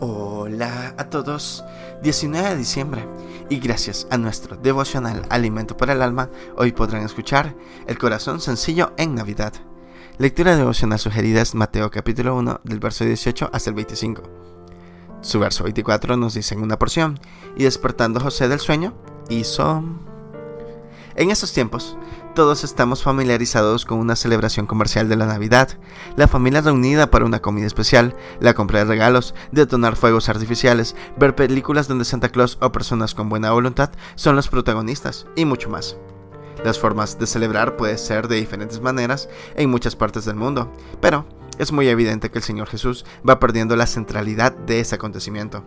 [0.00, 1.64] Hola a todos,
[2.02, 3.06] 19 de diciembre
[3.48, 7.54] y gracias a nuestro devocional Alimento para el Alma, hoy podrán escuchar
[7.86, 9.52] El corazón sencillo en Navidad.
[10.18, 14.22] Lectura devocional sugerida es Mateo capítulo 1 del verso 18 hasta el 25.
[15.20, 17.20] Su verso 24 nos dice en una porción,
[17.56, 18.94] y despertando José del sueño,
[19.28, 19.82] hizo...
[21.14, 21.96] En esos tiempos,
[22.34, 25.78] todos estamos familiarizados con una celebración comercial de la Navidad,
[26.16, 31.36] la familia reunida para una comida especial, la compra de regalos, detonar fuegos artificiales, ver
[31.36, 35.96] películas donde Santa Claus o personas con buena voluntad son los protagonistas, y mucho más.
[36.64, 41.26] Las formas de celebrar pueden ser de diferentes maneras en muchas partes del mundo, pero
[41.58, 45.64] es muy evidente que el Señor Jesús va perdiendo la centralidad de ese acontecimiento.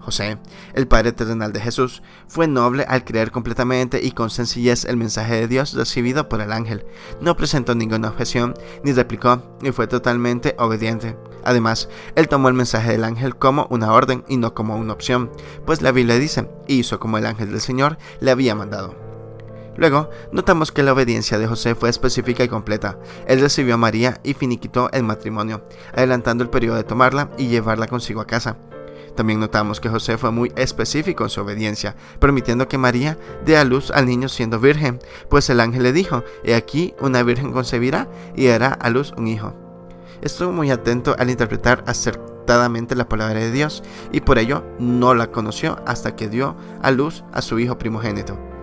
[0.00, 0.38] José,
[0.74, 5.34] el Padre terrenal de Jesús, fue noble al creer completamente y con sencillez el mensaje
[5.34, 6.86] de Dios recibido por el ángel.
[7.20, 11.16] No presentó ninguna objeción ni replicó y fue totalmente obediente.
[11.44, 15.30] Además, él tomó el mensaje del ángel como una orden y no como una opción,
[15.64, 19.06] pues la Biblia dice, hizo como el ángel del Señor le había mandado.
[19.76, 22.98] Luego, notamos que la obediencia de José fue específica y completa.
[23.26, 25.62] Él recibió a María y finiquitó el matrimonio,
[25.94, 28.56] adelantando el periodo de tomarla y llevarla consigo a casa.
[29.16, 33.64] También notamos que José fue muy específico en su obediencia, permitiendo que María dé a
[33.64, 35.00] luz al niño siendo virgen,
[35.30, 39.26] pues el ángel le dijo, He aquí una virgen concebirá y hará a luz un
[39.26, 39.54] hijo.
[40.20, 45.30] Estuvo muy atento al interpretar acertadamente la palabra de Dios y por ello no la
[45.30, 48.55] conoció hasta que dio a luz a su hijo primogénito.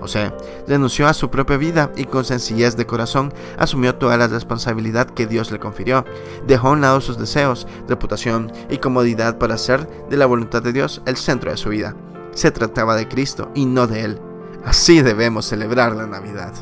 [0.00, 0.32] José
[0.66, 5.26] renunció a su propia vida y con sencillez de corazón asumió toda la responsabilidad que
[5.26, 6.04] Dios le confirió.
[6.46, 10.72] Dejó a un lado sus deseos, reputación y comodidad para hacer de la voluntad de
[10.72, 11.94] Dios el centro de su vida.
[12.32, 14.20] Se trataba de Cristo y no de Él.
[14.64, 16.52] Así debemos celebrar la Navidad.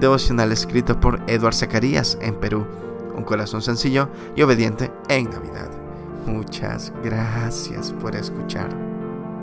[0.00, 2.66] Devocional escrito por Eduard Zacarías en Perú.
[3.16, 5.70] Un corazón sencillo y obediente en Navidad.
[6.26, 8.93] Muchas gracias por escuchar.